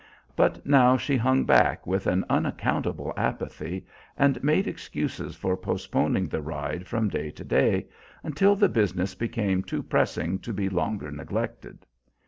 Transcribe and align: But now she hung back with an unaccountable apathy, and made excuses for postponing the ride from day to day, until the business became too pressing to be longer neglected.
But 0.35 0.65
now 0.65 0.97
she 0.97 1.15
hung 1.15 1.43
back 1.45 1.85
with 1.85 2.07
an 2.07 2.25
unaccountable 2.27 3.13
apathy, 3.15 3.85
and 4.17 4.43
made 4.43 4.65
excuses 4.67 5.35
for 5.35 5.55
postponing 5.55 6.27
the 6.27 6.41
ride 6.41 6.87
from 6.87 7.07
day 7.07 7.29
to 7.29 7.43
day, 7.43 7.85
until 8.23 8.55
the 8.55 8.67
business 8.67 9.13
became 9.13 9.61
too 9.61 9.83
pressing 9.83 10.39
to 10.39 10.51
be 10.53 10.69
longer 10.69 11.11
neglected. 11.11 11.85